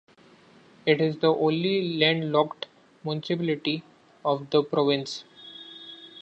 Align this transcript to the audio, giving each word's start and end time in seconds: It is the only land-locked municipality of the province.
It 0.83 0.99
is 0.99 1.19
the 1.19 1.31
only 1.31 1.95
land-locked 1.99 2.65
municipality 3.03 3.83
of 4.25 4.49
the 4.49 4.63
province. 4.63 5.25